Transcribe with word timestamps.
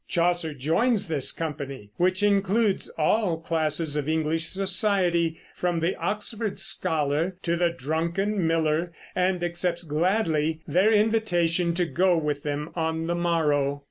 Chaucer 0.07 0.55
joins 0.55 1.07
this 1.07 1.31
company, 1.31 1.91
which 1.97 2.23
includes 2.23 2.89
all 2.97 3.37
classes 3.37 3.95
of 3.95 4.09
English 4.09 4.47
society, 4.47 5.37
from 5.55 5.79
the 5.79 5.95
Oxford 5.97 6.59
scholar 6.59 7.35
to 7.43 7.55
the 7.55 7.69
drunken 7.69 8.47
miller, 8.47 8.93
and 9.13 9.43
accepts 9.43 9.83
gladly 9.83 10.59
their 10.67 10.91
invitation 10.91 11.75
to 11.75 11.85
go 11.85 12.17
with 12.17 12.41
them 12.41 12.71
on 12.75 13.05
the 13.05 13.13
morrow. 13.13 13.79